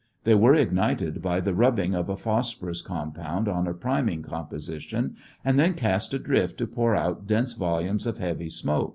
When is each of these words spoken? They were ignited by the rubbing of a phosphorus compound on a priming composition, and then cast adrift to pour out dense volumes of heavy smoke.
They 0.23 0.33
were 0.33 0.55
ignited 0.55 1.21
by 1.21 1.41
the 1.41 1.53
rubbing 1.53 1.93
of 1.93 2.09
a 2.09 2.17
phosphorus 2.17 2.81
compound 2.81 3.47
on 3.47 3.67
a 3.67 3.73
priming 3.75 4.23
composition, 4.23 5.15
and 5.45 5.59
then 5.59 5.75
cast 5.75 6.11
adrift 6.15 6.57
to 6.57 6.65
pour 6.65 6.95
out 6.95 7.27
dense 7.27 7.53
volumes 7.53 8.07
of 8.07 8.17
heavy 8.17 8.49
smoke. 8.49 8.89